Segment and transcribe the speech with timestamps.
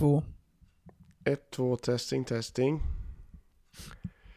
[0.00, 0.22] två.
[1.24, 2.80] 1, 2, testing, testing.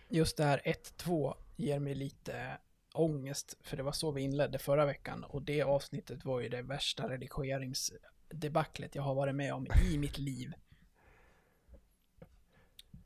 [0.10, 0.62] Just det här
[0.98, 2.58] 1-2 ger mig lite
[2.94, 6.62] ångest, för det var så vi inledde förra veckan och det avsnittet var ju det
[6.62, 10.54] värsta redigeringsdebaclet jag har varit med om i mitt liv.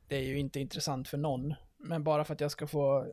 [0.08, 3.12] Det är ju inte intressant för någon, men bara för att jag ska få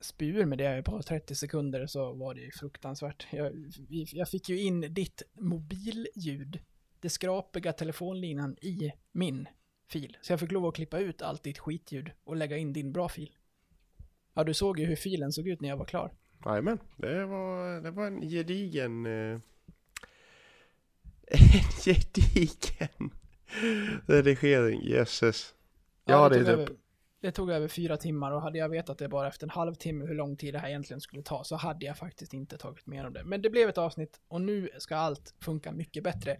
[0.00, 3.26] spur med det på 30 sekunder så var det ju fruktansvärt.
[3.30, 3.52] Jag,
[3.88, 6.60] jag fick ju in ditt mobilljud,
[7.00, 9.48] det skrapiga telefonlinan i min
[9.88, 10.16] fil.
[10.20, 13.08] Så jag fick lov att klippa ut allt ditt skitljud och lägga in din bra
[13.08, 13.36] fil.
[14.34, 16.12] Ja, du såg ju hur filen såg ut när jag var klar.
[16.44, 19.06] Jajamän, det var, det var en gedigen...
[19.06, 19.40] Eh,
[21.32, 21.40] en
[21.84, 23.10] gedigen
[24.06, 25.54] redigering, jösses.
[26.04, 26.68] Ja, Ja, det, tog över,
[27.20, 30.14] det tog över fyra timmar och hade jag vetat det bara efter en halvtimme hur
[30.14, 33.12] lång tid det här egentligen skulle ta så hade jag faktiskt inte tagit mer om
[33.12, 33.24] det.
[33.24, 36.36] Men det blev ett avsnitt och nu ska allt funka mycket bättre.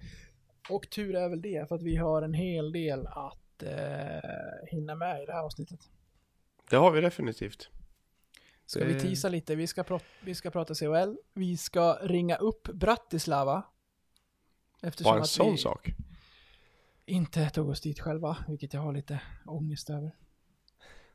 [0.68, 4.94] Och tur är väl det för att vi har en hel del att eh, hinna
[4.94, 5.80] med i det här avsnittet.
[6.70, 7.68] Det har vi definitivt.
[8.66, 9.54] Ska vi Det- tisa lite?
[9.54, 11.16] Vi ska, vi ska prata CHL.
[11.34, 13.62] Vi ska ringa upp Bratislava.
[14.82, 15.90] Eftersom Bara en att sån vi sak.
[17.06, 20.10] inte tog oss dit själva, vilket jag har lite ångest över.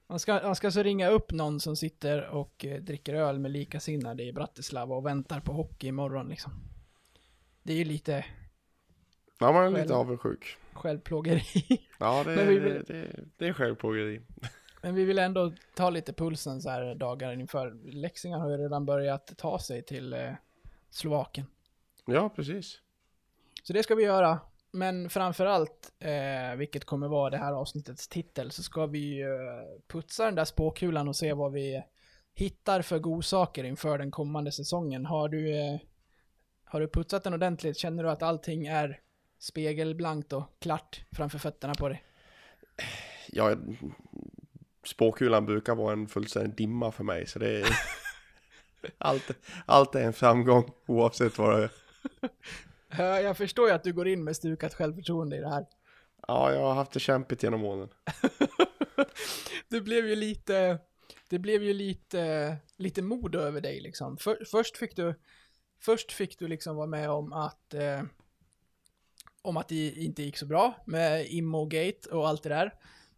[0.08, 3.52] Man ska, man ska alltså ringa upp någon som sitter och eh, dricker öl med
[3.52, 6.54] likasinnade i Bratislava och väntar på hockey imorgon liksom.
[7.64, 8.26] Det är ju lite
[9.40, 9.92] Ja, man är lite Själv.
[10.00, 10.58] avundsjuk.
[10.74, 11.42] självplågeri.
[12.00, 14.22] Ja, det, Men vi det, vill- det, det är självplågeri.
[14.82, 17.92] Men vi vill ändå ta lite pulsen så här dagar inför.
[17.92, 20.32] Leksingar har ju redan börjat ta sig till eh,
[20.90, 21.48] Slovakien.
[22.06, 22.80] Ja, precis.
[23.64, 24.40] Så det ska vi göra.
[24.72, 29.28] Men framför allt, eh, vilket kommer vara det här avsnittets titel, så ska vi eh,
[29.88, 31.84] putsa den där spåkulan och se vad vi
[32.34, 35.06] hittar för godsaker inför den kommande säsongen.
[35.06, 35.80] Har du, eh,
[36.64, 37.78] har du putsat den ordentligt?
[37.78, 39.00] Känner du att allting är
[39.40, 42.04] spegelblankt och klart framför fötterna på dig?
[43.28, 43.56] Ja,
[44.86, 47.68] spåkulan brukar vara en fullständig dimma för mig, så det är...
[48.98, 49.32] allt,
[49.66, 51.70] allt är en framgång oavsett vad det är.
[52.98, 55.66] Ja, Jag förstår ju att du går in med stukat självförtroende i det här.
[56.28, 57.90] Ja, jag har haft det kämpigt genom åren.
[59.70, 60.80] det blev ju lite,
[61.30, 64.18] det blev ju lite, lite mod över dig liksom.
[64.18, 65.16] För, först fick du,
[65.80, 68.02] först fick du liksom vara med om att, eh,
[69.46, 72.74] om att det inte gick så bra med Immogate och allt det där.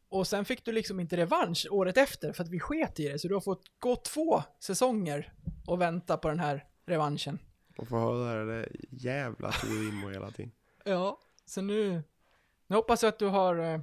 [0.09, 3.19] Och sen fick du liksom inte revansch året efter för att vi sket i det.
[3.19, 5.33] Så du har fått gå två säsonger
[5.65, 7.39] och vänta på den här revanschen.
[7.77, 10.51] Och få höra det jävla Torimo hela tiden.
[10.85, 12.03] Ja, så nu,
[12.67, 13.79] nu hoppas jag att du har eh,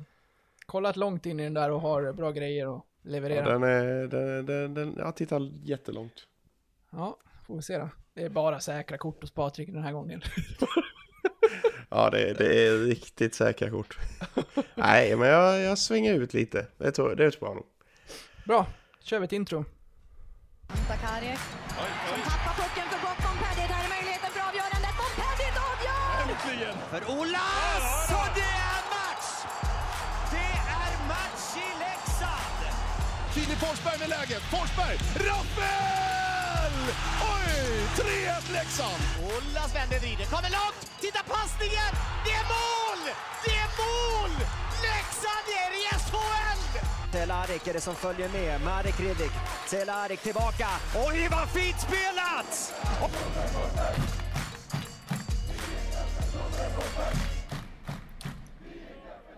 [0.66, 3.52] kollat långt in i den där och har bra grejer att Ja, leverera.
[3.58, 6.26] den är, den, den, den, jag tittar jättelångt.
[6.90, 7.16] Ja,
[7.46, 7.88] får vi se då.
[8.14, 10.22] Det är bara säkra kort hos Patrik den här gången.
[11.96, 13.98] Ja, det, det är riktigt säkra kort.
[14.74, 16.66] Nej, men jag, jag svänger ut lite.
[16.78, 17.66] Det tror, det tror jag nog.
[18.44, 18.66] Bra,
[19.02, 19.64] kör vi ett intro.
[20.68, 23.20] Som tappar pucken för gott.
[23.24, 24.94] Montpellier, där är möjligheten för avgörandet.
[25.00, 26.10] Montpellier avgör!
[26.92, 28.10] För Olas!
[28.20, 29.28] Och det är match!
[30.34, 32.60] Det är match i Leksand!
[33.34, 34.42] Filip Forsberg med läget.
[34.54, 34.96] Forsberg!
[35.28, 36.13] Rappel!
[37.34, 37.52] Oj!
[37.96, 39.02] 3-1 Leksand!
[39.22, 40.80] Olas vänder, vrider, kommer långt!
[41.00, 41.92] Titta passningen!
[42.24, 43.00] Det är mål!
[43.44, 44.30] Det är mål!
[44.88, 46.54] Leksand är i SHL!
[47.12, 48.60] Cehlárik är det som följer med.
[48.60, 49.32] Marek Hrivik.
[49.66, 50.68] Cehlárik tillbaka.
[51.06, 52.72] Oj, vad fint spelat!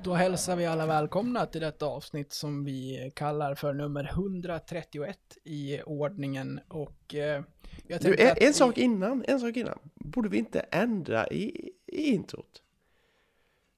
[0.07, 5.81] Då hälsar vi alla välkomna till detta avsnitt som vi kallar för nummer 131 i
[5.83, 7.43] ordningen och eh,
[7.87, 9.79] jag Du, en, en vi- sak innan, en sak innan.
[9.95, 12.63] Borde vi inte ändra i, i introt?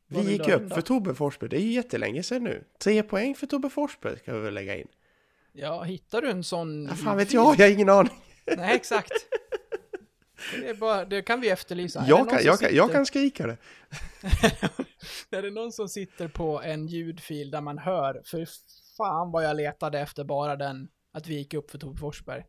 [0.09, 0.75] Vad Vi gick upp ändra?
[0.75, 2.65] för Tobbe Forsberg, det är ju jättelänge sedan nu.
[2.79, 4.89] Tre poäng för Tobbe Forsberg ska vi väl lägga in.
[5.53, 6.87] Ja, hittar du en sån...
[6.87, 8.13] Ja, fan vet jag, jag har ingen aning.
[8.57, 9.13] Nej, exakt.
[10.61, 12.05] Det, bara, det kan vi efterlysa.
[12.09, 13.57] Jag kan, jag, kan, jag kan skrika det.
[15.37, 18.47] är det någon som sitter på en ljudfil där man hör, för
[18.97, 22.45] fan vad jag letade efter bara den, att vi gick upp för Tobbe Forsberg.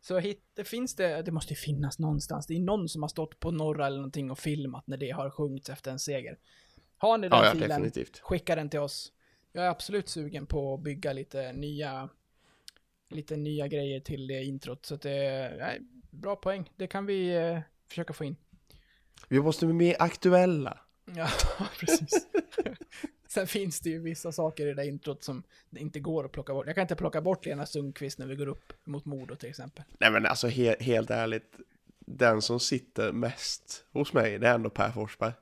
[0.00, 2.46] Så hit, det finns det, det måste ju finnas någonstans.
[2.46, 5.30] Det är någon som har stått på norra eller någonting och filmat när det har
[5.30, 6.38] sjungits efter en seger.
[6.96, 8.18] Har ni den Ja, ja, filen, definitivt.
[8.18, 9.12] skicka den till oss.
[9.52, 12.08] Jag är absolut sugen på att bygga lite nya,
[13.10, 14.86] lite nya grejer till det introt.
[14.86, 15.80] Så att det, nej,
[16.14, 16.70] bra poäng.
[16.76, 17.58] Det kan vi eh,
[17.88, 18.36] försöka få in.
[19.28, 20.78] Vi måste bli mer aktuella.
[21.16, 21.28] Ja,
[21.80, 22.26] precis.
[23.28, 26.32] Sen finns det ju vissa saker i det där introt som det inte går att
[26.32, 26.66] plocka bort.
[26.66, 29.84] Jag kan inte plocka bort Lena Sundqvist när vi går upp mot Modo till exempel.
[30.00, 31.56] Nej men alltså he, helt ärligt.
[31.98, 35.32] Den som sitter mest hos mig, det är ändå Per Forsberg.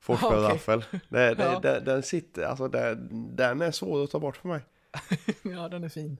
[0.00, 0.54] Forsberg okej.
[0.54, 0.84] Raffel.
[1.08, 1.60] Det, det, Ja.
[1.60, 4.60] det, den sitter, alltså det, den är svår att ta bort för mig.
[5.42, 6.16] ja, den är fin.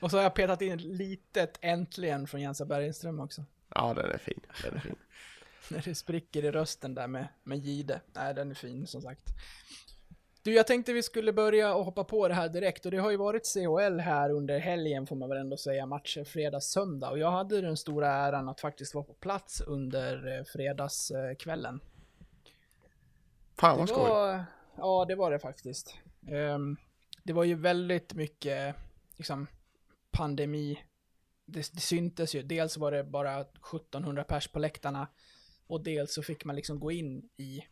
[0.00, 3.44] Och så har jag petat in ett litet äntligen från Jensa Bergenström också.
[3.74, 4.40] Ja, den är fin.
[4.62, 4.96] Den är fin.
[5.70, 8.00] När det spricker i rösten där med, med Gide.
[8.12, 9.24] Nej, den är fin som sagt.
[10.42, 13.10] Du, jag tänkte vi skulle börja och hoppa på det här direkt och det har
[13.10, 17.18] ju varit CHL här under helgen får man väl ändå säga, matcher fredag, söndag och
[17.18, 21.80] jag hade den stora äran att faktiskt vara på plats under eh, fredagskvällen.
[23.58, 24.08] Fan vad skoj.
[24.08, 24.44] var,
[24.76, 25.96] ja, det var det faktiskt.
[26.28, 26.76] Ehm,
[27.22, 28.76] det var ju väldigt mycket,
[29.16, 29.46] liksom,
[30.10, 30.84] pandemi.
[31.44, 32.42] Det, det syntes ju.
[32.42, 35.08] Dels var det bara 1700 pers på läktarna
[35.66, 37.62] och dels så fick man liksom gå in i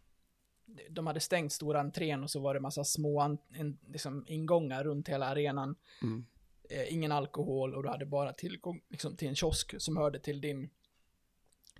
[0.90, 5.08] de hade stängt stora entrén och så var det massa små en, liksom ingångar runt
[5.08, 5.76] hela arenan.
[6.02, 6.26] Mm.
[6.70, 10.40] Eh, ingen alkohol och du hade bara tillgång liksom, till en kiosk som hörde till
[10.40, 10.70] din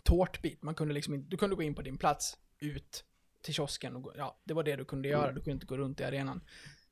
[0.02, 0.62] tårtbit.
[0.62, 3.04] Man kunde liksom du kunde gå in på din plats ut
[3.42, 5.32] till kiosken och gå, ja, det var det du kunde göra.
[5.32, 6.40] Du kunde inte gå runt i arenan.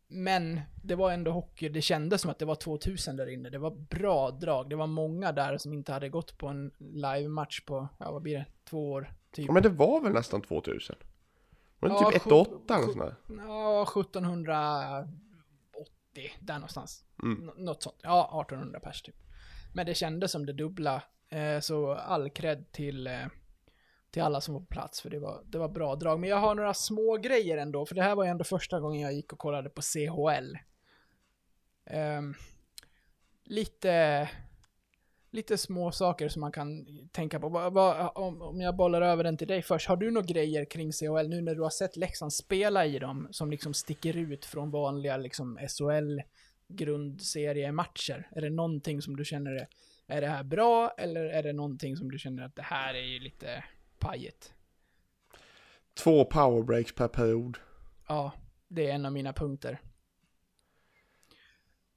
[0.09, 3.51] Men det var ändå hockey, det kändes som att det var 2000 där inne.
[3.51, 4.71] Det var bra drag.
[4.71, 8.35] Det var många där som inte hade gått på en live-match på, ja vad blir
[8.39, 9.47] det, två år typ.
[9.47, 10.97] Ja, men det var väl nästan 2000?
[11.81, 13.15] Var det Ja, typ sju- 1-8 eller sånt där?
[13.49, 17.05] Ja, 1780, där någonstans.
[17.23, 17.47] Mm.
[17.47, 17.97] Nå- Något sånt.
[18.03, 19.17] Ja, 1800 pers typ.
[19.75, 21.03] Men det kändes som det dubbla.
[21.29, 23.27] Eh, så all cred till, eh,
[24.11, 26.21] till alla som var på plats, för det var, det var bra drag.
[26.21, 29.01] Men jag har några små grejer ändå, för det här var ju ändå första gången
[29.01, 30.57] jag gick och kollade på CHL.
[31.91, 32.35] Um, ehm,
[33.45, 34.29] lite,
[35.31, 37.49] lite små saker som man kan tänka på.
[37.49, 40.65] Va, va, om, om jag bollar över den till dig först, har du några grejer
[40.65, 44.45] kring CHL nu när du har sett Leksand spela i dem som liksom sticker ut
[44.45, 46.21] från vanliga liksom SHL
[46.69, 48.29] grundseriematcher?
[48.31, 49.69] Är det någonting som du känner är,
[50.07, 53.07] är det här bra eller är det någonting som du känner att det här är
[53.07, 53.65] ju lite
[54.07, 54.53] pajigt?
[55.95, 57.59] Två powerbreaks per period.
[58.09, 58.33] Ja,
[58.69, 59.81] det är en av mina punkter.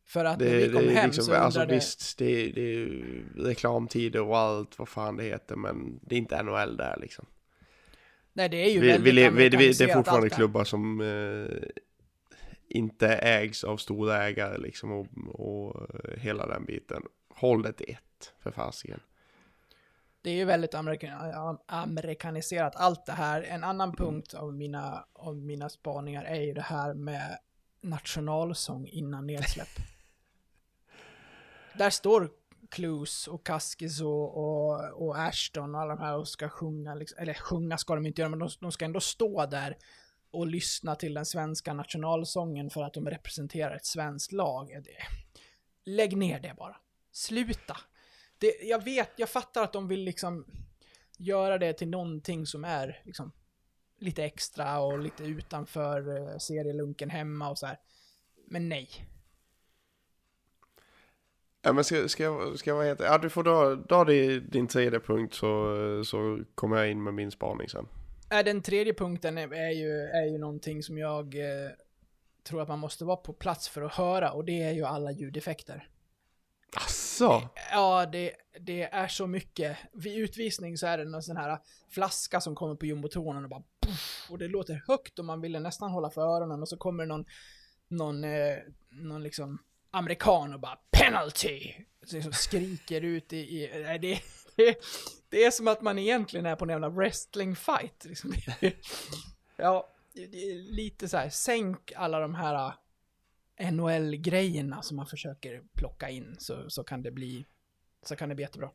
[0.06, 1.76] För att när Det, vi det kom är hem liksom, så alltså undrade...
[1.76, 2.88] visst, det, det är
[3.36, 7.26] reklamtider och allt vad fan det heter, men det är inte NHL där liksom.
[8.34, 10.64] Nej, det är ju Vi, vi, väldigt le- vi, det, det är fortfarande det klubbar
[10.64, 11.70] som eh,
[12.68, 17.04] inte ägs av stora ägare liksom och, och hela den biten.
[17.30, 19.00] Håll det till ett, för fasiken.
[20.22, 23.42] Det är ju väldigt amerikan amerikaniserat allt det här.
[23.42, 27.40] En annan punkt av mina, av mina spaningar är ju det här med
[27.82, 29.68] nationalsång innan nedsläpp.
[31.78, 32.30] Där står
[32.70, 37.18] Clues och Kaskis och, och, och Ashton och alla de här och ska sjunga, liksom,
[37.22, 39.78] eller sjunga ska de inte göra, men de, de ska ändå stå där
[40.32, 44.84] och lyssna till den svenska nationalsången för att de representerar ett svenskt lag.
[45.86, 46.78] Lägg ner det bara.
[47.12, 47.78] Sluta.
[48.40, 50.46] Det, jag vet, jag fattar att de vill liksom
[51.18, 53.32] göra det till någonting som är liksom
[53.98, 57.78] lite extra och lite utanför eh, serielunken hemma och så här.
[58.48, 58.90] Men nej.
[61.62, 63.00] Ja, men ska, ska, jag, ska jag vara helt...
[63.00, 65.76] Ja, du får dra, dra det, din tredje punkt så,
[66.06, 67.88] så kommer jag in med min spaning sen.
[68.32, 71.72] Äh, den tredje punkten är, är, ju, är ju någonting som jag eh,
[72.44, 75.12] tror att man måste vara på plats för att höra och det är ju alla
[75.12, 75.90] ljudeffekter.
[76.76, 77.34] Asså?
[77.36, 79.78] Eh, ja, det, det är så mycket.
[79.94, 81.58] Vid utvisning så är det någon sån här
[81.90, 85.60] flaska som kommer på jumbotronen och bara puff, och det låter högt och man ville
[85.60, 87.26] nästan hålla för öronen och så kommer det någon,
[87.88, 88.58] någon, eh,
[88.90, 91.74] någon liksom amerikan och bara penalty!
[92.04, 94.20] Så liksom skriker ut i, i nej, det,
[94.56, 94.78] det,
[95.30, 98.06] det är som att man egentligen är på en jävla wrestling fight.
[98.06, 98.34] Liksom.
[98.60, 98.76] Det-
[99.62, 102.74] Ja, det är lite så här, sänk alla de här
[103.60, 107.46] NHL-grejerna som man försöker plocka in så, så kan det bli
[108.02, 108.70] så kan det bli jättebra.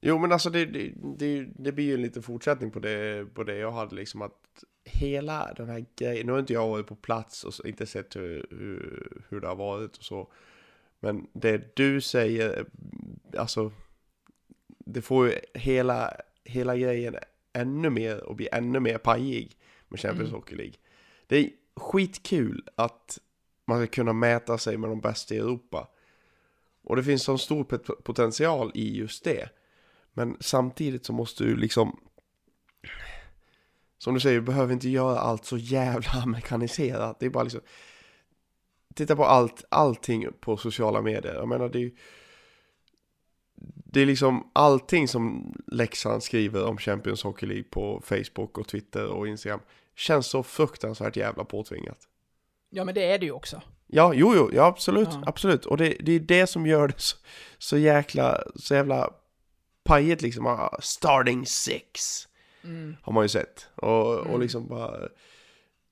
[0.00, 3.44] Jo men alltså det, det, det, det blir ju en liten fortsättning på det, på
[3.44, 6.96] det jag hade liksom att hela den här grejen, nu har inte jag varit på
[6.96, 10.32] plats och så, inte sett hur, hur, hur det har varit och så.
[11.00, 12.66] Men det du säger,
[13.38, 13.72] alltså
[14.78, 17.16] det får ju hela, hela grejen
[17.52, 19.56] ännu mer och bli ännu mer pajig
[19.88, 20.40] med Champions Mm.
[20.40, 20.74] Hockey League.
[21.26, 23.18] Det skitkul att
[23.66, 25.88] man ska kunna mäta sig med de bästa i Europa.
[26.82, 27.64] Och det finns en stor
[28.02, 29.48] potential i just det.
[30.12, 32.00] Men samtidigt så måste du liksom
[33.98, 37.20] Som du säger, du behöver inte göra allt så jävla amerikaniserat.
[37.20, 37.60] Det är bara liksom
[38.94, 41.34] Titta på allt, allting på sociala medier.
[41.34, 41.96] Jag menar det är ju
[43.84, 49.06] Det är liksom allting som Leksand skriver om Champions Hockey League på Facebook och Twitter
[49.06, 49.60] och Instagram
[49.96, 51.98] Känns så fruktansvärt jävla påtvingat.
[52.70, 53.62] Ja, men det är det ju också.
[53.86, 55.22] Ja, jo, jo, ja absolut, Ja.
[55.26, 55.66] absolut.
[55.66, 57.16] Och det, det är det som gör det så,
[57.58, 59.10] så jäkla, så jävla
[59.84, 60.46] pajigt liksom.
[60.46, 62.00] ah, Starting six.
[62.64, 62.96] Mm.
[63.02, 63.68] Har man ju sett.
[63.74, 64.40] Och, och Mm.
[64.40, 65.08] liksom bara...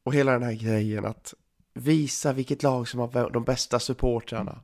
[0.04, 1.34] Och hela den här grejen att
[1.74, 4.60] visa vilket lag som har de bästa supportrarna.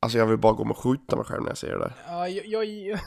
[0.00, 1.92] Alltså jag vill bara gå och skjuta mig själv när jag ser det.
[2.06, 2.64] Ja, jag, jag,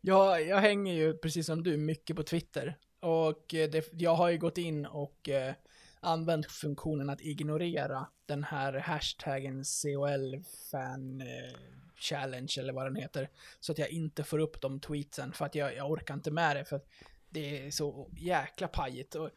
[0.00, 2.78] jag, jag hänger ju precis som du mycket på Twitter.
[3.02, 5.54] Och eh, det, jag har ju gått in och eh,
[6.00, 11.58] använt funktionen att ignorera den här hashtaggen COL fan eh,
[11.96, 13.28] challenge eller vad den heter.
[13.60, 16.56] Så att jag inte får upp de tweetsen för att jag, jag orkar inte med
[16.56, 16.86] det för att
[17.28, 19.14] det är så jäkla pajigt.
[19.14, 19.30] Och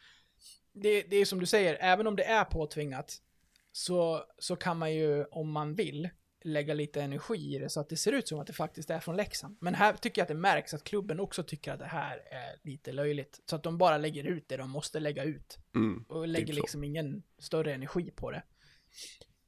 [0.73, 3.21] det, det är som du säger, även om det är påtvingat
[3.71, 6.09] så, så kan man ju om man vill
[6.45, 8.99] lägga lite energi i det så att det ser ut som att det faktiskt är
[8.99, 9.57] från Leksand.
[9.61, 12.59] Men här tycker jag att det märks att klubben också tycker att det här är
[12.69, 13.39] lite löjligt.
[13.49, 15.57] Så att de bara lägger ut det de måste lägga ut.
[15.75, 16.05] Mm.
[16.09, 16.59] Och lägger så.
[16.59, 18.43] liksom ingen större energi på det.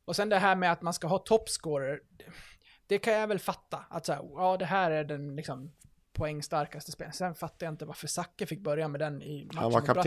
[0.06, 2.02] Och sen det här med att man ska ha toppscorer.
[2.10, 2.26] det-
[2.88, 3.86] Det kan jag väl fatta.
[3.90, 5.72] Att så här, ja det här är den liksom
[6.14, 7.14] poängstarkaste spelaren.
[7.14, 10.04] Sen fattar jag inte varför Zacke fick börja med den i matchen Han var kapten.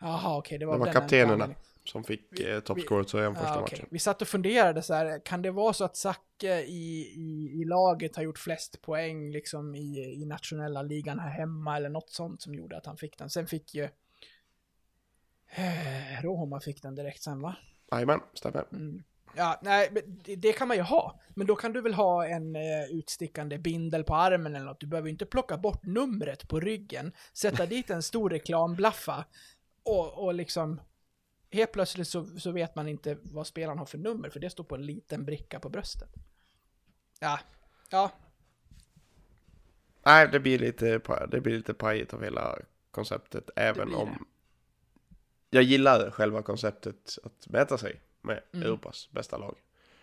[0.00, 0.94] Jaha okej, det var, Det var
[1.32, 1.64] anledningen.
[1.90, 3.78] Som fick eh, toppscoret så igen första Ja, okej.
[3.78, 3.88] matchen.
[3.90, 7.64] Vi satt och funderade så här, kan det vara så att Zacke i, i, i
[7.64, 12.42] laget har gjort flest poäng liksom i, i nationella ligan här hemma eller något sånt
[12.42, 13.30] som gjorde att han fick den.
[13.30, 13.84] Sen fick ju
[15.50, 17.56] eh, Roma fick den direkt sen va?
[17.92, 18.64] Jajamän, stämmer.
[18.72, 19.02] Mm.
[19.36, 19.90] Ja, nej,
[20.24, 21.20] det, det kan man ju ha.
[21.34, 24.80] Men då kan du väl ha en eh, utstickande bindel på armen eller något.
[24.80, 29.24] Du behöver inte plocka bort numret på ryggen, sätta dit en stor reklamblaffa
[29.82, 30.80] och, och liksom
[31.52, 34.64] helt plötsligt så, så vet man inte vad spelaren har för nummer för det står
[34.64, 36.08] på en liten bricka på bröstet.
[37.20, 37.40] Ja,
[37.90, 38.10] ja,
[40.02, 42.58] Nej, det blir lite, det blir lite pajigt av hela
[42.90, 43.50] konceptet.
[43.56, 45.16] Även om det.
[45.50, 48.66] jag gillar själva konceptet att mäta sig med Mm.
[48.66, 49.56] Europas bästa lag.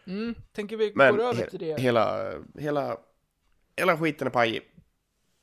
[0.05, 1.79] mm, tänker vi Men går över till det.
[1.81, 2.97] hela, hela,
[3.75, 4.61] hela skiten är pajig.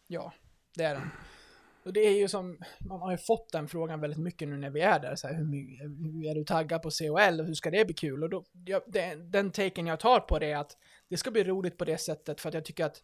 [0.06, 0.32] Ja,
[0.74, 1.10] det är den.
[1.84, 4.70] Och det är ju som, man har ju fått den frågan väldigt mycket nu när
[4.70, 5.44] vi är där, så här, hur,
[6.12, 8.22] hur är du taggad på COL och hur ska det bli kul?
[8.22, 10.76] Och då, ja, den, den taken jag tar på det är att
[11.08, 13.02] det ska bli roligt på det sättet för att jag tycker att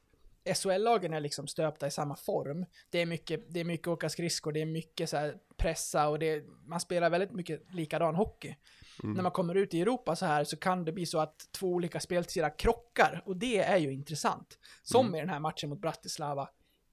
[0.55, 2.67] SHL-lagen är liksom stöpta i samma form.
[2.91, 6.19] Det är mycket, det är mycket åka skridskor, det är mycket så här pressa och
[6.19, 8.57] det, man spelar väldigt mycket likadan hockey.
[9.03, 11.67] När man kommer ut i Europa så här så kan det bli så att två
[11.67, 14.59] olika spelstilar krockar och det är ju intressant.
[14.83, 16.49] Som i den här matchen mot Bratislava.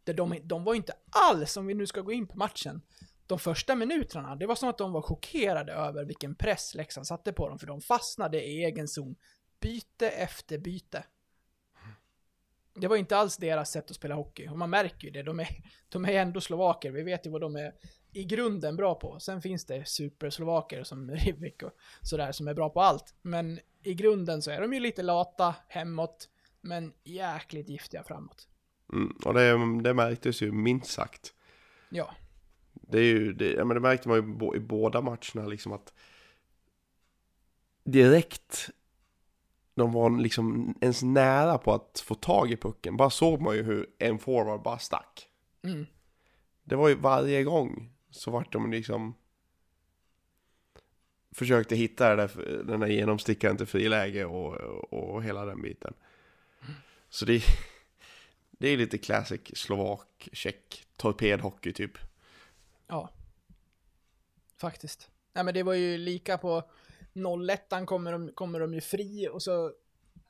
[0.07, 2.81] Där de, de var ju inte alls, om vi nu ska gå in på matchen,
[3.27, 7.33] de första minuterna, det var som att de var chockerade över vilken press Leksand satte
[7.33, 9.15] på dem, för de fastnade i egen zon.
[9.59, 11.03] Byte efter byte.
[12.73, 15.23] Det var inte alls deras sätt att spela hockey, och man märker ju det.
[15.23, 15.47] De är,
[15.89, 17.73] de är ändå slovaker, vi vet ju vad de är
[18.13, 19.19] i grunden bra på.
[19.19, 21.71] Sen finns det superslovaker som Rivik och
[22.01, 23.15] sådär som är bra på allt.
[23.21, 26.29] Men i grunden så är de ju lite lata hemåt,
[26.61, 28.47] men jäkligt giftiga framåt.
[28.93, 29.17] Mm.
[29.25, 31.33] Och det, det märktes ju minst sagt.
[31.89, 32.15] Ja.
[32.73, 35.71] Det, är ju, det, ja, men det märkte man ju bo- i båda matcherna liksom
[35.71, 35.93] att
[37.83, 38.69] direkt
[39.75, 42.97] de var liksom ens nära på att få tag i pucken.
[42.97, 45.29] Bara såg man ju hur en forward bara stack.
[45.63, 45.85] Mm.
[46.63, 49.13] Det var ju varje gång så vart de liksom
[51.31, 55.93] försökte hitta där, den där genomstickaren till friläge och, och, och hela den biten.
[57.09, 57.43] Så det,
[58.57, 61.97] det är lite classic slovak, tjeck, torpedhockey typ.
[62.87, 63.09] Ja.
[64.57, 65.09] Faktiskt.
[65.33, 66.63] Nej men det var ju lika på
[67.49, 69.71] 01 kommer de, kommer de ju fri och så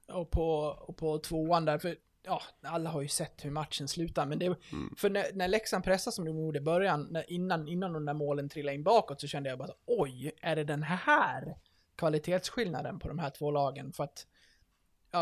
[0.07, 4.25] och på, och på tvåan där, för ja, alla har ju sett hur matchen slutar,
[4.25, 4.55] men det
[4.97, 8.13] för när, när Leksand pressade som de gjorde i början, när, innan, innan de där
[8.13, 11.57] målen trillade in bakåt så kände jag bara oj, är det den här
[11.95, 13.93] kvalitetsskillnaden på de här två lagen?
[13.93, 14.27] För att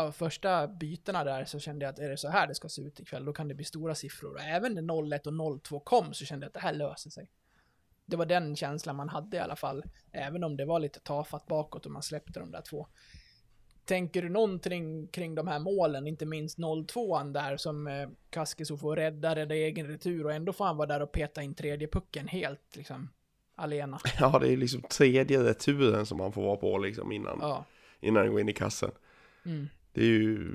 [0.04, 2.82] ja, första bytena där så kände jag att är det så här det ska se
[2.82, 4.34] ut ikväll, då kan det bli stora siffror.
[4.34, 7.30] Och även när 01 och 02 kom så kände jag att det här löser sig.
[8.06, 11.46] Det var den känslan man hade i alla fall, även om det var lite tafatt
[11.46, 12.86] bakåt och man släppte de där två.
[13.84, 18.96] Tänker du någonting kring de här målen, inte minst 02an där som eh, Kaskiso får
[18.96, 22.28] rädda, rädda egen retur och ändå får han vara där och peta in tredje pucken
[22.28, 23.10] helt liksom
[23.54, 23.98] alena.
[24.20, 27.64] Ja, det är liksom tredje returen som man får vara på liksom innan, Ja.
[28.00, 28.90] innan den går in i kassen.
[29.44, 29.68] Mm.
[29.96, 30.54] Det är ju...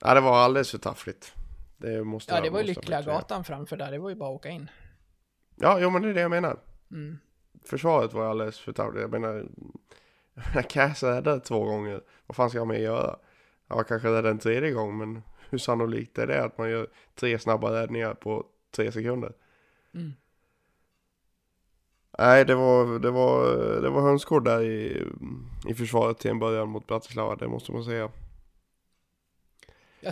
[0.00, 1.34] Ja, det var alldeles för taffligt.
[1.76, 4.36] Det måste Ja, det var ju lyckliga gatan framför där, det var ju bara att
[4.36, 4.70] åka in.
[5.56, 6.58] Ja, jo, men det är det jag menar.
[6.90, 7.18] Mm.
[7.64, 9.00] Försvaret var alldeles för taffligt.
[9.00, 9.48] Jag menar,
[10.54, 12.00] jag Cass räddade två gånger.
[12.26, 13.16] Vad fan ska jag med göra?
[13.68, 17.38] Ja, kanske rädda en tredje gång, men hur sannolikt är det att man gör tre
[17.38, 19.32] snabba räddningar på tre sekunder?
[19.94, 20.12] Mm.
[22.18, 25.06] Nej, det var, det var, det var hönsgård där i,
[25.68, 28.10] i försvaret till en början mot Bratislava, det måste man säga.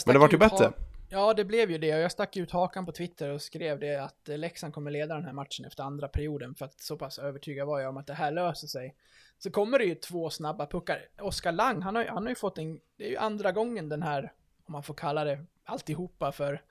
[0.07, 0.73] Men det vart ju bättre.
[1.09, 3.97] Ja, det blev ju det och jag stack ut hakan på Twitter och skrev det
[3.97, 7.19] att eh, Leksand kommer leda den här matchen efter andra perioden för att så pass
[7.19, 8.95] övertygad var jag om att det här löser sig.
[9.38, 11.09] Så kommer det ju två snabba puckar.
[11.21, 14.03] Oskar Lang, han har, han har ju fått en, det är ju andra gången den
[14.03, 14.33] här,
[14.67, 16.62] om man får kalla det alltihopa för,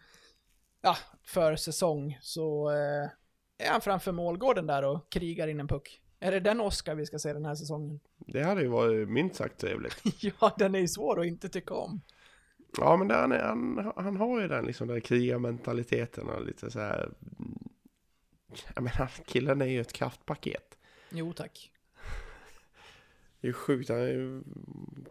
[0.81, 3.09] ja, för säsong, så eh,
[3.57, 6.01] är han framför målgården där och krigar in en puck.
[6.19, 7.99] Är det den Oskar vi ska se den här säsongen?
[8.17, 10.01] Det hade ju varit minst sagt trevligt.
[10.19, 12.01] ja, den är ju svår att inte tycka om.
[12.77, 16.71] Ja, men det, han, är- han, han har ju den liksom, den krigarmentaliteten och lite
[16.71, 17.09] så här...
[17.39, 17.59] mm,
[18.75, 20.77] Jag menar, killen är ju ett kraftpaket.
[21.09, 21.71] Jo tack.
[23.41, 24.43] Det är ju sjukt, han är ju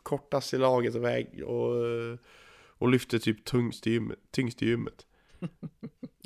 [0.02, 1.72] kortast i laget och, väg, och,
[2.66, 4.18] och lyfter typ tyngst i gymmet.
[4.30, 5.06] Tyngst i gymmet.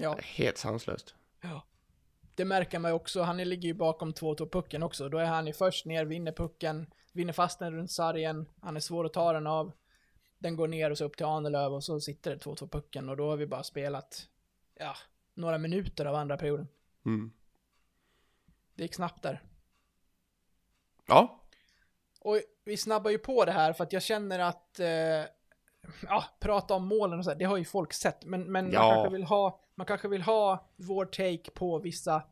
[0.01, 0.19] Ja.
[0.23, 1.15] Helt sanslöst.
[2.35, 5.09] Det märker man också, han ligger ju bakom 2-2 pucken också.
[5.09, 8.81] Då är han ju först ner, vinner pucken, vinner fast den runt sargen, han är
[8.81, 9.73] svår att ta den av.
[10.39, 13.17] Den går ner och så upp till Ahnelöv och så sitter det 2-2 pucken och
[13.17, 14.29] då har vi bara spelat,
[14.75, 14.95] ja,
[15.35, 16.69] några minuter av andra perioden.
[17.07, 17.33] Mm.
[18.75, 19.43] Det gick snabbt där.
[21.07, 21.41] Ja,
[22.21, 24.89] Och vi snabbar ju på det här för att jag känner att, eh,
[26.03, 28.81] ja, prata om målen och så här, det har ju folk sett, men, men Ja.
[28.83, 32.23] man, kanske vill ha, man kanske vill ha vår take på vissa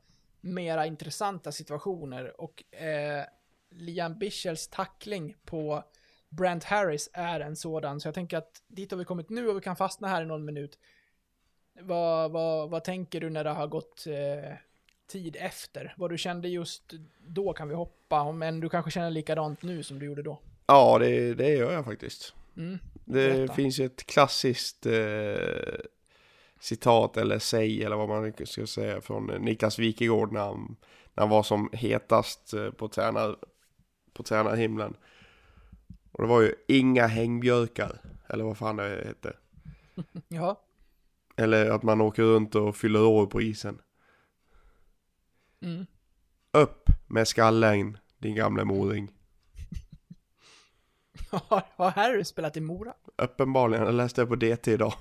[0.41, 3.25] mera intressanta situationer och eh,
[3.71, 5.85] Liam Bichels tackling på
[6.29, 9.57] Brent Harris är en sådan, så jag tänker att dit har vi kommit nu och
[9.57, 10.79] vi kan fastna här i någon minut.
[11.81, 14.53] Vad, vad, vad tänker du när det har gått eh,
[15.07, 15.95] tid efter?
[15.97, 16.95] Vad du kände just
[17.27, 20.41] då kan vi hoppa, men du kanske känner likadant nu som du gjorde då.
[20.67, 22.35] ja det, det gör jag faktiskt.
[22.57, 22.79] Mm.
[23.05, 25.79] Det finns ju ett klassiskt eh,
[26.61, 30.77] citat eller säg eller vad man ska säga från Niklas Wikegård när han,
[31.15, 33.37] när han var som hetast eh, på, tränar,
[34.13, 34.97] på tränarhimlen.
[36.17, 39.37] Och det var ju inga hängbjörkar, eller vad fan det hette.
[40.29, 40.63] Ja.
[41.37, 43.83] Eller att man åker runt och fyller år på isen.
[45.61, 45.87] Mm.
[46.53, 49.13] Upp med skallen, din gamla moring.
[51.31, 52.95] Har har Harry spelat i Mora?
[53.17, 54.95] Uppenbarligen, jag läste det på DT idag.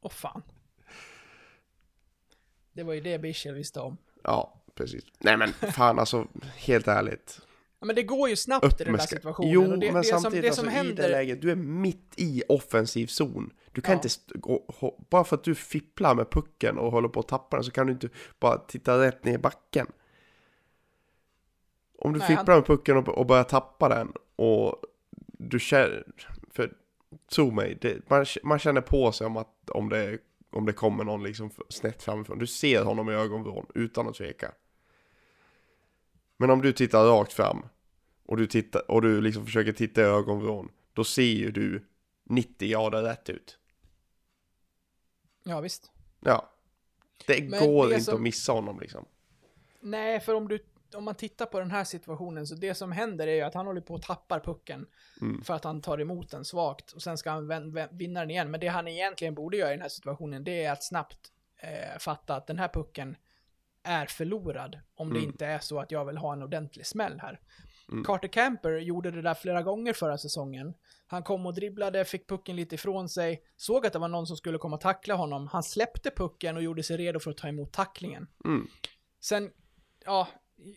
[0.00, 0.42] Åh fan.
[2.72, 3.96] Det var ju det Bichel visste om.
[4.22, 5.04] Ja, precis.
[5.18, 7.40] Nej men fan alltså, helt ärligt.
[7.84, 9.50] Ja, men det går ju snabbt Upp i den där situationen.
[9.52, 11.08] Jo, och det, men det som, samtidigt det alltså, som i det händer...
[11.08, 13.50] läget, du är mitt i offensiv zon.
[13.72, 14.00] Du kan Ja.
[14.04, 14.64] inte, gå,
[15.10, 17.86] bara för att du fipplar med pucken och håller på att tappa den så kan
[17.86, 18.08] du inte
[18.40, 19.86] bara titta rätt ner i backen.
[21.98, 24.76] Om du Nej, fipplar med pucken och, och börjar tappa den och
[25.26, 26.04] du känner,
[26.50, 26.72] för
[27.34, 30.18] tro mig, det, man, man känner på sig om att om det,
[30.50, 32.38] om det kommer någon liksom snett framifrån.
[32.38, 34.52] Du ser honom i ögonvrån utan att tveka.
[36.36, 37.62] Men om du tittar rakt fram
[38.26, 41.86] och du, tittar, och du liksom försöker titta i ögonvrån, då ser ju du
[42.24, 43.58] 90 grader rätt ut.
[45.44, 45.90] Ja, visst.
[46.20, 46.50] Ja.
[47.26, 49.04] Det Men går det inte som- att missa honom liksom.
[49.80, 53.26] Nej, för om du om man tittar på den här situationen så det som händer
[53.26, 54.86] är ju att han håller på att tappar pucken
[55.20, 55.42] Mm.
[55.44, 57.48] för att han tar emot den svagt och sen ska han
[57.90, 58.50] vinna den igen.
[58.50, 61.98] Men det han egentligen borde göra i den här situationen det är att snabbt eh,
[61.98, 63.16] fatta att den här pucken
[63.82, 65.30] är förlorad om det Mm.
[65.30, 67.40] inte är så att jag vill ha en ordentlig smäll här.
[67.92, 68.04] Mm.
[68.04, 70.74] Carter Camper gjorde det där flera gånger förra säsongen.
[71.06, 74.36] Han kom och dribblade, fick pucken lite ifrån sig, såg att det var någon som
[74.36, 75.46] skulle komma och tackla honom.
[75.46, 78.26] Han släppte pucken och gjorde sig redo för att ta emot tacklingen.
[78.44, 78.66] Mm.
[79.20, 79.50] Sen,
[80.04, 80.28] ja,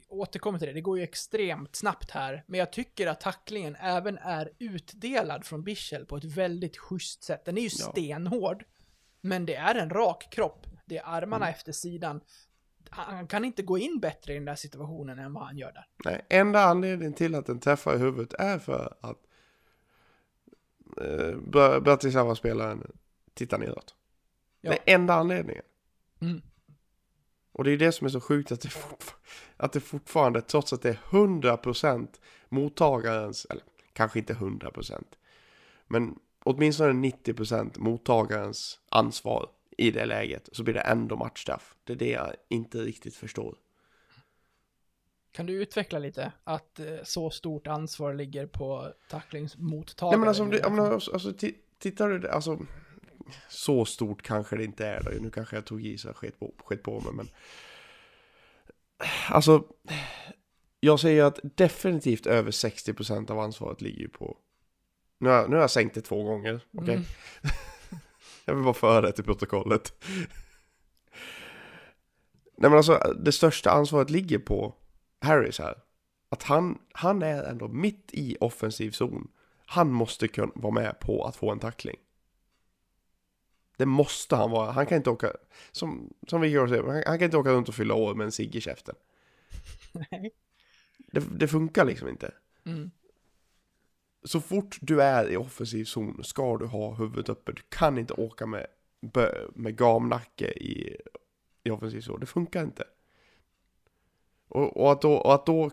[0.08, 4.18] återkommer till det, det går ju extremt snabbt här, men jag tycker att tacklingen även
[4.18, 7.46] är utdelad från Bichel på ett väldigt schysst sätt.
[7.46, 8.64] Den är ju stenhård,
[9.22, 10.68] men det är en rak kropp.
[10.86, 11.54] Det är armarna Mm.
[11.56, 12.22] efter sidan.
[12.90, 15.88] Han kan inte gå in bättre i den där situationen än vad han gör där.
[16.06, 19.18] Nej, enda anledningen till att den träffar i huvudet är för att
[21.02, 22.92] eh, Bra- Bratislava-spelaren
[23.34, 23.96] tittar neråt.
[24.62, 24.72] Ja.
[24.72, 25.64] Det är enda anledningen.
[26.22, 26.42] Mm.
[27.52, 28.70] Och det är det som är så sjukt att det,
[29.58, 32.08] att det fortfarande, trots att det är 100%
[32.50, 35.04] mottagarens, eller kanske inte 100%,
[35.88, 41.76] men åtminstone 90% mottagarens ansvar i det läget, så blir det ändå matchstraff.
[41.84, 43.58] Det är det jag inte riktigt förstår.
[45.32, 50.12] Kan du utveckla lite att eh, så stort ansvar ligger på tacklingsmottagaren?
[50.12, 51.14] Nej men alltså, om du, om du, fallet?
[51.14, 52.60] alltså ti- tittar du, alltså
[53.50, 55.12] så stort kanske det inte är då.
[55.22, 57.30] Nu kanske jag tog i så sket på, på mig men
[59.30, 59.64] alltså
[60.80, 64.38] jag säger att definitivt över 60% av ansvaret ligger ju på
[65.20, 66.94] nu har, nu har jag sänkt det två gånger, okej?
[66.94, 67.06] Mm.
[68.48, 69.94] Jag vill bara föra det till protokollet.
[72.58, 74.76] Nej men alltså, det största ansvaret ligger på
[75.22, 75.76] Harris här.
[76.30, 79.28] Att han, han är ändå mitt i offensiv zon.
[79.66, 81.98] Han måste kunna vara med på att få en tackling.
[83.78, 84.72] Det måste han vara.
[84.72, 85.32] Han kan inte åka,
[85.72, 88.32] som, som vi säger, han, han kan inte åka runt och fylla år med en
[88.32, 88.96] cigg i käften.
[90.12, 90.32] Nej.
[90.98, 92.32] Det, det funkar liksom inte.
[92.66, 92.92] Mm.
[94.28, 97.52] Så fort du är i offensiv zon ska du ha huvudet uppe.
[97.52, 98.68] Du kan inte åka med,
[99.54, 100.98] med gamnacke i,
[101.64, 102.20] i offensiv zon.
[102.20, 102.84] Det funkar inte.
[104.48, 105.72] Och, och, att då, och att då...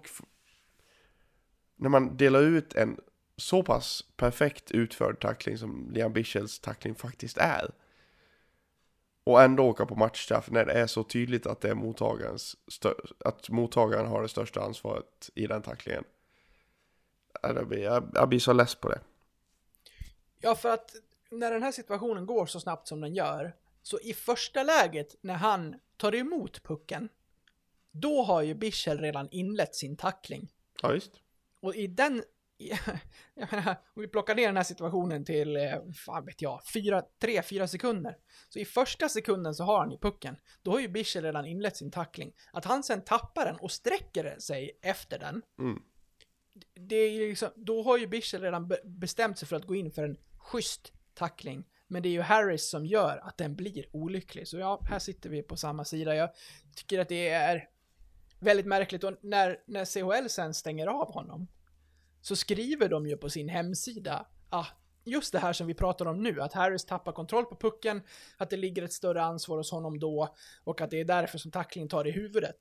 [1.76, 3.00] När man delar ut en
[3.36, 7.70] så pass perfekt utförd tackling som Liam Bichels tackling faktiskt är.
[9.24, 12.56] Och ändå åka på matchstraff när det är så tydligt att det är mottagarens
[13.24, 16.04] att mottagaren har det största ansvaret i den tacklingen.
[17.42, 19.00] Ja, det blir, jag, jag blir så less på det.
[20.40, 20.94] Ja, för att
[21.30, 25.34] när den här situationen går så snabbt som den gör, så i första läget när
[25.34, 27.08] han tar emot pucken,
[27.90, 30.52] då har ju Bichel redan inlett sin tackling.
[30.82, 31.12] Ja, visst.
[31.60, 32.24] Och i den,
[33.34, 37.02] jag menar, om vi plockar ner den här situationen till, eh, fan vet jag, fyra,
[37.20, 38.16] tre, fyra sekunder.
[38.48, 40.36] Så i första sekunden så har han ju pucken.
[40.62, 42.32] Då har ju Bichel redan inlett sin tackling.
[42.52, 45.82] Att han sen tappar den och sträcker sig efter den, Mm
[46.74, 49.74] det är ju liksom, då har ju Bichel redan be- bestämt sig för att gå
[49.74, 51.64] in för en schysst tackling.
[51.86, 54.48] Men det är ju Harris som gör att den blir olycklig.
[54.48, 56.14] Så ja, här sitter vi på samma sida.
[56.14, 56.30] Jag
[56.76, 57.68] tycker att det är
[58.38, 59.04] väldigt märkligt.
[59.04, 61.48] Och när, när CHL sen stänger av honom
[62.20, 64.66] så skriver de ju på sin hemsida ah,
[65.04, 68.02] just det här som vi pratar om nu, att Harris tappar kontroll på pucken,
[68.36, 71.50] att det ligger ett större ansvar hos honom då och att det är därför som
[71.50, 72.56] tacklingen tar i huvudet.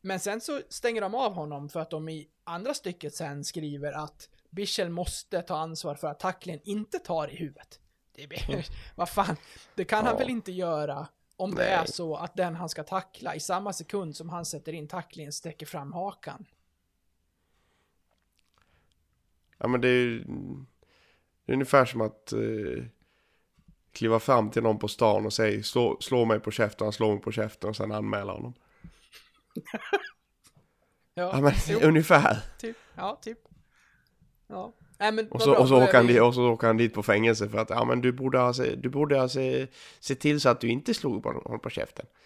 [0.00, 3.92] Men sen så stänger de av honom för att de i andra stycket sen skriver
[3.92, 7.80] att Bichel måste ta ansvar för att tacklingen inte tar i huvudet.
[8.12, 9.36] Det blir, vad fan,
[9.74, 10.18] det kan han Ja.
[10.18, 11.72] väl inte göra om det Nej.
[11.72, 15.32] är så att den han ska tackla i samma sekund som han sätter in tacklingen
[15.32, 16.46] sträcker fram hakan.
[19.58, 20.24] Ja, men det är ju
[21.44, 22.84] det är ungefär som att eh,
[23.92, 27.12] kliva fram till någon på stan och säga slå, slå mig på käften, han slår
[27.12, 28.54] mig på käften och sen anmäla honom.
[31.14, 32.36] Ja, Ja, men jo, ungefär.
[32.58, 32.76] typ.
[32.96, 33.38] Ja, typ.
[34.46, 34.72] Ja.
[34.98, 36.94] Nej, men Och så, bra, och, så åker han, vi- och så åker han dit
[36.94, 39.66] på fängelse för att ja, men du borde ha, se, du borde ha se,
[40.00, 42.06] se till så att du inte slog honom på käften.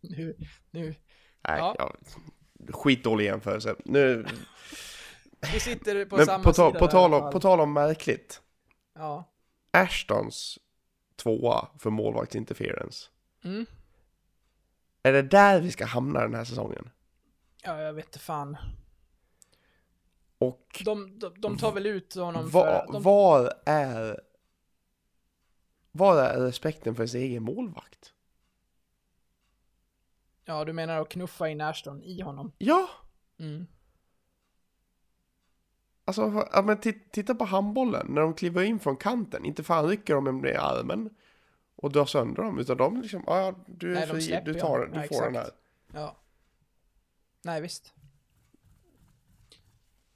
[0.00, 0.36] Nu,
[0.70, 0.82] nu.
[1.48, 1.74] Nej, Ja.
[1.78, 1.92] ja.
[2.72, 3.76] skitdålig jämförelse.
[3.84, 4.26] Nu,
[5.52, 8.40] Vi sitter på men samma på, ta, sida på, tal om, på tal om märkligt.
[8.94, 9.24] Ja.
[9.70, 10.58] Ashtons
[11.16, 13.06] tvåa för målvaktsinterference.
[13.44, 13.66] Mm.
[15.02, 16.90] Är det där vi ska hamna den här säsongen?
[17.62, 18.56] Ja, jag vet inte fan.
[20.38, 22.58] Och De, de, de tar väl ut honom för...
[22.58, 24.20] var, De, var är...
[25.92, 28.12] Var är respekten för sin egen målvakt?
[30.44, 32.52] ja, du menar att knuffa in Ashton i honom?
[32.58, 32.88] Ja,
[33.38, 33.66] Mm.
[36.04, 38.06] alltså ja, men tit- titta på handbollen.
[38.08, 41.10] När de kliver in från kanten, inte fan rycker de i armen
[41.82, 42.58] och drar sönder dem.
[42.58, 45.24] Utan de liksom, ja du är Nej, fri, släpper du tar den, du Ja, får
[45.24, 45.42] den här.
[45.42, 45.56] exakt.
[45.94, 46.16] Ja.
[47.44, 47.92] Nej, visst.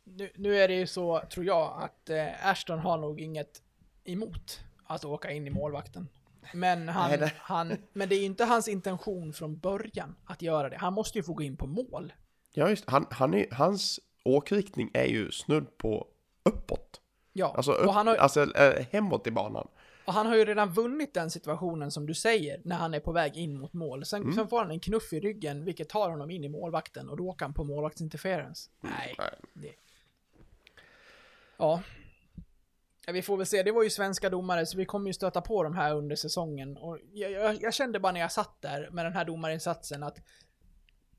[0.04, 3.62] Nu, nu är det ju så, tror jag, att eh, Ashton har nog inget
[4.04, 6.08] emot att åka in i målvakten.
[6.54, 10.42] Men, han, Nej, det- han, men det är ju inte hans intention från början att
[10.42, 10.76] göra det.
[10.76, 12.12] Han måste ju få gå in på mål.
[12.54, 16.06] Ja just han, han är, hans åkriktning är ju snudd på
[16.42, 17.00] uppåt.
[17.32, 19.68] Ja, Alltså, upp, har, alltså äh, hemåt i banan.
[20.04, 23.12] Och han har ju redan vunnit den situationen som du säger, när han är på
[23.12, 24.04] väg in mot mål.
[24.04, 24.34] Sen, Mm.
[24.34, 27.28] sen får han en knuff i ryggen, vilket tar honom in i målvakten och då
[27.28, 28.70] åker han på målvaktsinterference.
[28.80, 29.14] Nej.
[29.18, 29.30] Nej.
[29.52, 29.72] Det...
[31.56, 31.82] Ja.
[33.06, 33.12] ja.
[33.12, 35.62] Vi får väl se, det var ju svenska domare så vi kommer ju stöta på
[35.62, 36.76] de här under säsongen.
[36.76, 40.18] Och jag, jag, jag kände bara när jag satt där med den här domarinsatsen att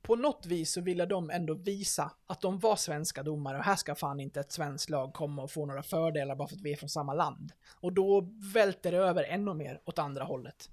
[0.04, 3.76] på något vis så ville de ändå visa att de var svenska domare och här
[3.76, 6.72] ska fan inte ett svenskt lag komma och få några fördelar bara för att vi
[6.72, 7.52] är från samma land.
[7.80, 10.70] Och då välter det över ännu mer åt andra hållet.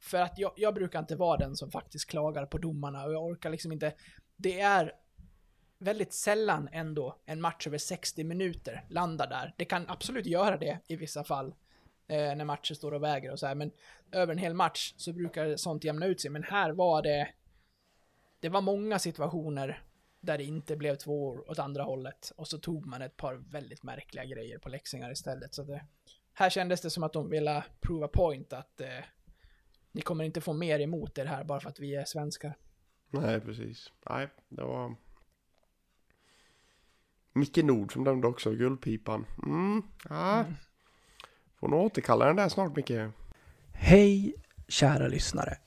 [0.00, 3.24] För att jag, jag brukar inte vara den som faktiskt klagar på domarna och jag
[3.24, 3.92] orkar liksom inte.
[4.36, 4.92] Det är
[5.78, 9.54] väldigt sällan ändå en match över 60 minuter landar där.
[9.56, 11.54] Det kan absolut göra det i vissa fall.
[12.08, 13.54] Eh, när matcher står och väger och så här.
[13.54, 13.70] Men
[14.12, 16.30] över en hel match så brukar sånt jämna ut sig.
[16.30, 17.28] Men här var det...
[18.44, 19.82] Det var många situationer
[20.20, 22.32] där det inte blev två år åt andra hållet.
[22.36, 25.54] Och så tog man ett par väldigt märkliga grejer på läxingar istället.
[25.54, 25.84] Så det,
[26.32, 28.88] här kändes det som att de ville prova point att eh,
[29.92, 32.54] ni kommer inte få mer emot er här bara för att vi är svenskar.
[33.10, 33.92] Nej, precis.
[34.10, 34.94] Nej, det var...
[37.32, 39.26] Micke Nord som dömde också, Guldpipan.
[39.42, 40.44] Mm, ja.
[41.60, 43.10] Får nog återkalla den där snart, Micke.
[43.72, 44.34] Hej
[44.68, 45.58] kära lyssnare.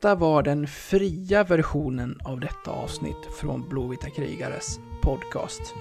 [0.00, 5.74] Detta var den fria versionen av detta avsnitt från Blåvita krigares podcast.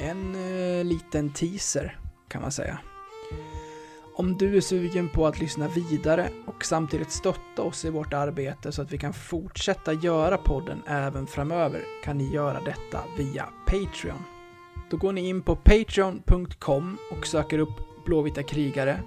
[0.00, 2.78] En eh, liten teaser kan man säga.
[4.16, 8.72] Om du är sugen på att lyssna vidare och samtidigt stötta oss i vårt arbete
[8.72, 14.24] så att vi kan fortsätta göra podden även framöver kan ni göra detta via Patreon.
[14.90, 19.00] Då går ni in på patreon.com och söker upp Blåvita krigare.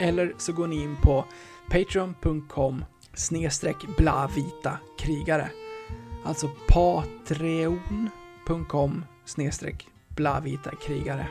[0.00, 1.24] Eller så går ni in på
[1.70, 2.84] patreon.com
[3.18, 5.50] snedstreck blavita krigare.
[6.24, 8.14] Alltså patreon.com
[9.24, 11.26] snedstreck blavita krigare.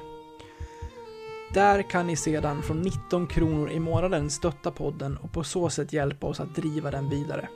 [1.54, 5.93] Där kan ni sedan från 19 kronor i månaden stötta podden och på så sätt
[5.93, 7.50] hjälpa oss att driva den vidare.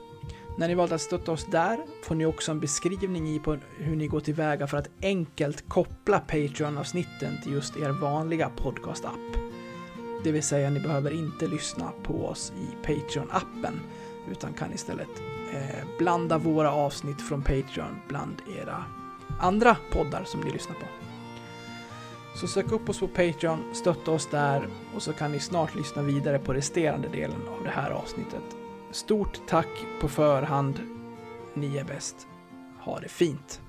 [0.58, 3.96] När ni valt att stötta oss där får ni också en beskrivning i på hur
[3.96, 9.36] ni går tillväga för att enkelt koppla Patreon-avsnitten till just er vanliga podcast-app.
[10.24, 13.80] Det vill säga, ni behöver inte lyssna på oss i Patreon-appen
[14.30, 18.84] utan kan istället eh, blanda våra avsnitt från Patreon bland era
[19.40, 20.86] andra poddar som ni lyssnar på.
[22.34, 26.02] Så sök upp oss på Patreon, stötta oss där och så kan ni snart lyssna
[26.02, 28.56] vidare på resterande delen av det här avsnittet.
[28.90, 29.68] Stort tack
[30.00, 30.80] på förhand.
[31.54, 32.26] Ni är bäst.
[32.80, 33.60] Ha det fint!